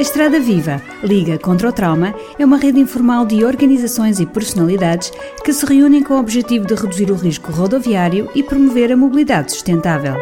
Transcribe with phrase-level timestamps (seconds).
[0.00, 5.12] A Estrada Viva, Liga contra o Trauma, é uma rede informal de organizações e personalidades
[5.44, 9.52] que se reúnem com o objetivo de reduzir o risco rodoviário e promover a mobilidade
[9.52, 10.14] sustentável.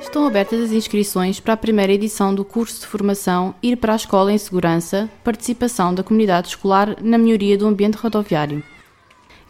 [0.00, 3.96] Estão abertas as inscrições para a primeira edição do curso de formação Ir para a
[3.96, 8.64] Escola em Segurança, participação da comunidade escolar na melhoria do ambiente rodoviário.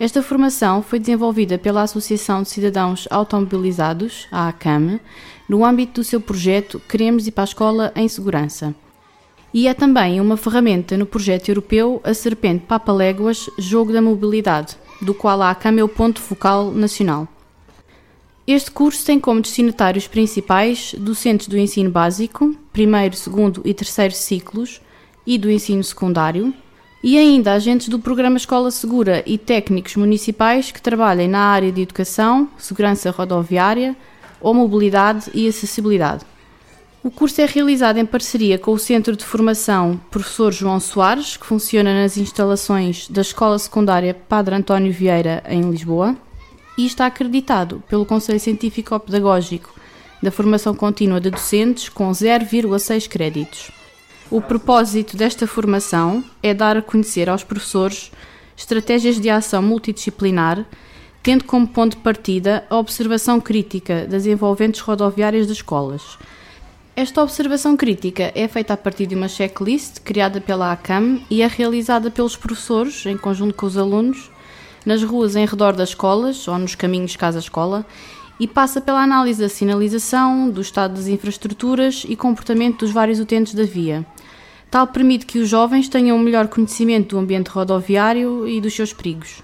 [0.00, 4.98] Esta formação foi desenvolvida pela Associação de Cidadãos Automobilizados, a ACAM,
[5.48, 8.74] no âmbito do seu projeto Queremos ir para a Escola em Segurança.
[9.54, 14.76] E é também uma ferramenta no projeto europeu A Serpente Papa Léguas Jogo da Mobilidade,
[15.00, 17.28] do qual a ACAM é o ponto focal nacional.
[18.46, 24.80] Este curso tem como destinatários principais docentes do ensino básico, primeiro, segundo e terceiro ciclos,
[25.24, 26.52] e do ensino secundário,
[27.02, 31.82] e ainda agentes do Programa Escola Segura e técnicos municipais que trabalhem na área de
[31.82, 33.96] educação, segurança rodoviária
[34.40, 36.24] ou mobilidade e acessibilidade.
[37.02, 41.44] O curso é realizado em parceria com o Centro de Formação Professor João Soares, que
[41.44, 46.16] funciona nas instalações da Escola Secundária Padre António Vieira, em Lisboa,
[46.78, 49.74] e está acreditado pelo Conselho Científico-Pedagógico
[50.22, 53.81] da Formação Contínua de Docentes com 0,6 créditos.
[54.32, 58.10] O propósito desta formação é dar a conhecer aos professores
[58.56, 60.64] estratégias de ação multidisciplinar,
[61.22, 66.16] tendo como ponto de partida a observação crítica das envolventes rodoviárias das escolas.
[66.96, 71.46] Esta observação crítica é feita a partir de uma checklist criada pela ACAM e é
[71.46, 74.30] realizada pelos professores, em conjunto com os alunos,
[74.86, 77.84] nas ruas em redor das escolas ou nos caminhos casa-escola
[78.40, 83.52] e passa pela análise da sinalização, do estado das infraestruturas e comportamento dos vários utentes
[83.52, 84.06] da via.
[84.72, 88.90] Tal permite que os jovens tenham um melhor conhecimento do ambiente rodoviário e dos seus
[88.90, 89.42] perigos.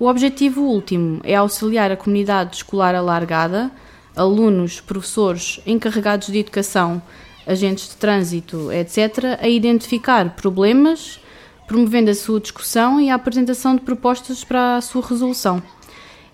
[0.00, 3.70] O objetivo último é auxiliar a comunidade escolar alargada,
[4.16, 7.00] alunos, professores, encarregados de educação,
[7.46, 11.20] agentes de trânsito, etc., a identificar problemas,
[11.68, 15.62] promovendo a sua discussão e a apresentação de propostas para a sua resolução.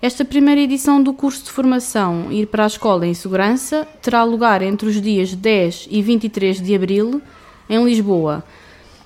[0.00, 4.62] Esta primeira edição do curso de formação Ir para a Escola em Segurança terá lugar
[4.62, 7.20] entre os dias 10 e 23 de abril
[7.70, 8.44] em Lisboa.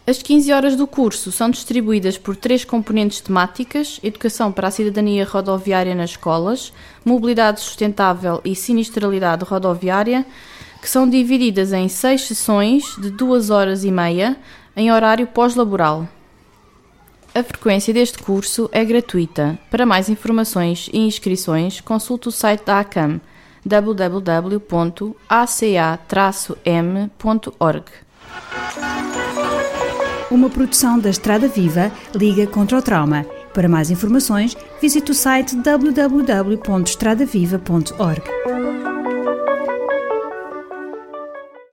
[0.07, 5.25] As 15 horas do curso são distribuídas por três componentes temáticas: educação para a cidadania
[5.25, 6.73] rodoviária nas escolas,
[7.05, 10.27] mobilidade sustentável e sinistralidade rodoviária,
[10.83, 14.37] que são divididas em seis sessões de duas horas e meia
[14.77, 16.09] em horário pós-laboral.
[17.35, 19.59] A frequência deste curso é gratuita.
[19.71, 23.21] Para mais informações e inscrições, consulte o site da ACAM
[23.65, 24.65] www.aca-m.org.
[30.31, 33.27] Uma produção da Estrada Viva, Liga contra o Trauma.
[33.53, 38.53] Para mais informações, visite o site www.estradaviva.org.